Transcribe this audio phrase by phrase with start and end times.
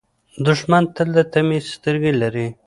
[0.45, 2.47] دښمن تل د طمعې سترګې لري